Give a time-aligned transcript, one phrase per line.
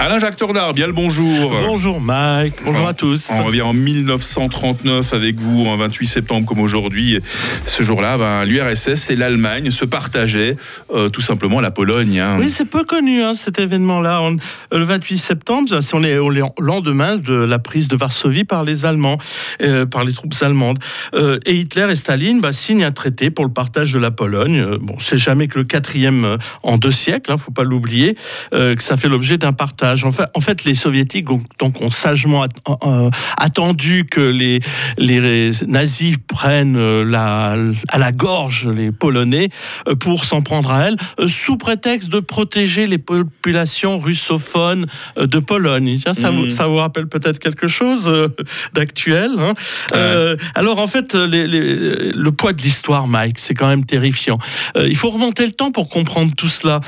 [0.00, 1.52] Alain-Jacques Tornard, bien le bonjour.
[1.66, 3.28] Bonjour Mike, bonjour à tous.
[3.38, 7.18] On revient en 1939 avec vous, en 28 septembre comme aujourd'hui.
[7.66, 10.56] Ce jour-là, ben, l'URSS et l'Allemagne se partageaient
[10.94, 12.18] euh, tout simplement la Pologne.
[12.18, 12.38] hein.
[12.40, 14.22] Oui, c'est peu connu hein, cet événement-là.
[14.22, 18.64] Euh, Le 28 septembre, c'est- on est au lendemain de la prise de Varsovie par
[18.64, 19.18] les Allemands,
[19.62, 20.78] euh, par les troupes allemandes.
[21.14, 24.64] Euh, et Hitler et Staline bah, signent un traité pour le partage de la Pologne.
[24.80, 28.16] Bon, c'est jamais que le quatrième en deux siècles, hein, faut pas l'oublier,
[28.50, 29.89] que ça fait l'objet d'un partage.
[30.04, 32.48] En fait, en fait, les soviétiques donc, donc, ont sagement at-
[32.84, 34.60] euh, attendu que les,
[34.98, 37.56] les nazis prennent euh, la,
[37.88, 39.48] à la gorge les Polonais
[39.88, 40.96] euh, pour s'en prendre à elles,
[41.28, 44.86] sous prétexte de protéger les populations russophones
[45.16, 45.98] de Pologne.
[46.02, 48.10] Tiens, ça, vous, ça vous rappelle peut-être quelque chose
[48.74, 49.30] d'actuel.
[49.38, 49.54] hein?
[49.94, 54.38] Euh, alors en fait, les- les- le poids de l'histoire, Mike, c'est quand même terrifiant.
[54.76, 56.80] Euh, il faut remonter le temps pour comprendre tout cela.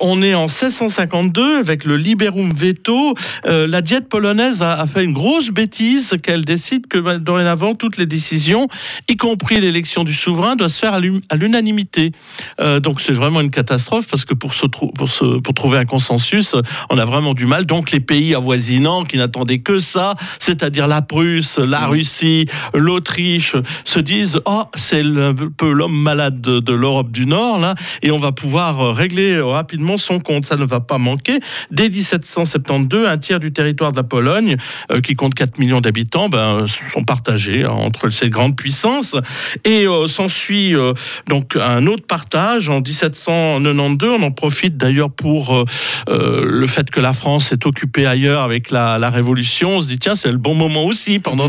[0.00, 1.96] On est en 1652 avec le
[2.36, 3.14] Liberum Veto.
[3.46, 7.74] Euh, la diète polonaise a, a fait une grosse bêtise qu'elle décide que bah, dorénavant
[7.74, 8.68] toutes les décisions,
[9.08, 12.12] y compris l'élection du souverain, doivent se faire à l'unanimité.
[12.60, 15.78] Euh, donc c'est vraiment une catastrophe parce que pour, se trou- pour, se- pour trouver
[15.78, 16.54] un consensus,
[16.90, 17.66] on a vraiment du mal.
[17.66, 23.98] Donc les pays avoisinants qui n'attendaient que ça, c'est-à-dire la Prusse, la Russie, l'Autriche, se
[23.98, 28.18] disent oh c'est un peu l'homme malade de, de l'Europe du Nord là, et on
[28.18, 30.46] va pouvoir euh, régler rapidement son compte.
[30.46, 31.38] Ça ne va pas manquer.
[31.70, 31.88] Dès
[32.26, 34.56] 1772, un tiers du territoire de la Pologne,
[34.90, 39.16] euh, qui compte 4 millions d'habitants, ben, sont partagés hein, entre ces grandes puissances.
[39.64, 40.94] Et euh, s'ensuit euh,
[41.28, 44.16] donc un autre partage en 1792.
[44.18, 45.64] On en profite d'ailleurs pour euh,
[46.08, 49.76] euh, le fait que la France est occupée ailleurs avec la, Révolution.
[49.76, 51.48] On se dit tiens c'est le bon moment aussi pendant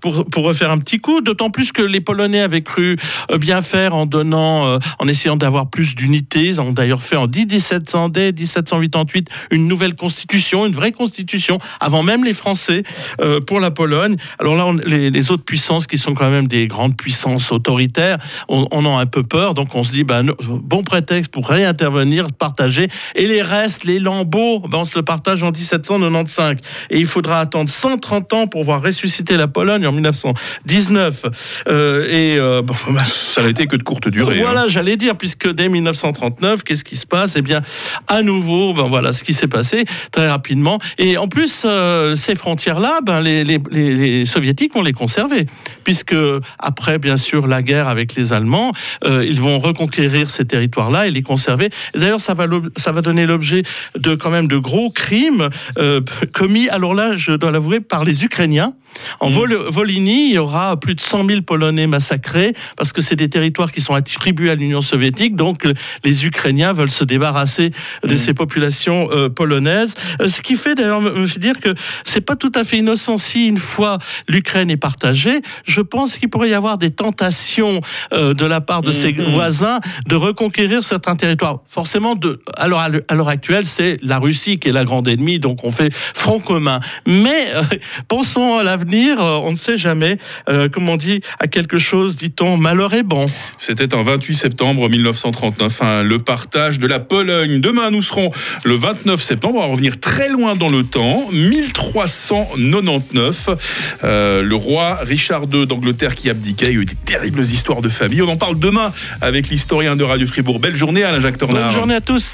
[0.00, 1.20] pour, refaire un petit coup.
[1.20, 2.96] D'autant plus que les Polonais avaient cru
[3.30, 6.40] euh, bien faire en donnant, euh, en essayant d'avoir plus d'unité.
[6.46, 12.02] Ils ont d'ailleurs fait en 1700 dès 1788 une nouvelle constitution, une vraie constitution, avant
[12.02, 12.82] même les Français
[13.20, 14.16] euh, pour la Pologne.
[14.38, 18.18] Alors là, on- les, les autres puissances qui sont quand même des grandes puissances autoritaires,
[18.48, 19.54] on, on en a un peu peur.
[19.54, 20.30] Donc on se dit, ben,
[20.62, 22.88] bon prétexte pour réintervenir, partager.
[23.14, 26.56] Et les restes, les lambeaux, ben, on se le partage en 1795.
[26.90, 31.24] Et il faudra attendre 130 ans pour voir ressusciter la Pologne en 1919.
[31.68, 34.38] Euh, et euh, bon, ben, Ça n'a été que de courte durée.
[34.38, 34.42] hein.
[34.42, 37.34] voilà, j'allais dire, puisque dès 1939, qu'est-ce qui se passe?
[37.36, 37.62] Eh bien,
[38.08, 39.71] à nouveau, ben voilà ce qui s'est passé
[40.10, 40.78] très rapidement.
[40.98, 45.46] Et en plus, euh, ces frontières-là, ben les, soviétiques vont les conserver,
[45.84, 46.14] puisque
[46.58, 48.72] après, bien sûr, la guerre avec les Allemands,
[49.04, 51.70] euh, ils vont reconquérir ces territoires-là et les conserver.
[51.94, 52.46] D'ailleurs, ça va,
[52.76, 53.62] ça va donner l'objet
[53.96, 56.00] de quand même de gros crimes euh,
[56.32, 56.68] commis.
[56.68, 58.74] Alors là, je dois l'avouer, par les Ukrainiens.
[59.20, 59.30] En.
[59.30, 63.28] Vol- Volhynie, il y aura plus de 100 000 Polonais massacrés parce que c'est des
[63.28, 65.36] territoires qui sont attribués à l'Union soviétique.
[65.36, 65.66] Donc,
[66.04, 67.70] les Ukrainiens veulent se débarrasser
[68.04, 68.18] de Mhm.
[68.18, 69.94] ces populations euh, polonaises.
[70.20, 73.16] Euh, ce qui fait d'ailleurs me fait dire que c'est pas tout à fait innocent
[73.16, 73.98] si une fois
[74.28, 77.80] l'Ukraine est partagée, je pense qu'il pourrait y avoir des tentations
[78.12, 79.32] euh, de la part de ses Mhm.
[79.32, 81.60] voisins de reconquérir certains territoires.
[81.66, 85.64] Forcément, de, alors à l'heure- actuelle, c'est la Russie qui est la grande ennemie, donc
[85.64, 86.80] on fait front commun.
[87.06, 87.62] Mais euh,
[88.08, 90.18] pensons à l'avenir, euh, on ne sait jamais.
[90.48, 93.30] Euh, comme on dit, à quelque chose, dit-on, malheur est bon.
[93.58, 97.60] C'était en 28 septembre 1939, hein, le partage de la Pologne.
[97.60, 98.30] Demain, nous serons
[98.64, 99.58] le 29 septembre.
[99.58, 103.50] On va revenir très loin dans le temps, 1399.
[104.02, 106.66] Euh, le roi Richard II d'Angleterre qui abdiquait.
[106.66, 108.22] Il y a eu des terribles histoires de famille.
[108.22, 110.58] On en parle demain avec l'historien de Radio Fribourg.
[110.58, 111.66] Belle journée, Alain-Jacques Tornard.
[111.66, 112.24] Bonne journée à tous.